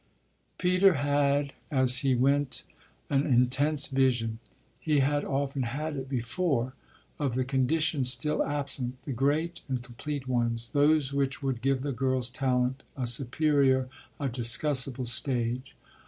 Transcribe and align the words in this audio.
Peter 0.57 0.93
had 0.95 1.53
as 1.69 1.97
he 1.97 2.15
went 2.15 2.63
an 3.11 3.27
intense 3.27 3.85
vision 3.85 4.39
he 4.79 4.97
had 5.01 5.23
often 5.23 5.61
had 5.61 5.95
it 5.95 6.09
before 6.09 6.73
of 7.19 7.35
the 7.35 7.45
conditions 7.45 8.09
still 8.11 8.43
absent, 8.43 8.97
the 9.05 9.13
great 9.13 9.61
and 9.69 9.83
complete 9.83 10.27
ones, 10.27 10.69
those 10.69 11.13
which 11.13 11.43
would 11.43 11.61
give 11.61 11.83
the 11.83 11.91
girl's 11.93 12.31
talent 12.31 12.81
a 12.97 13.05
superior, 13.05 13.87
a 14.19 14.27
discussable 14.27 15.05
stage. 15.05 15.75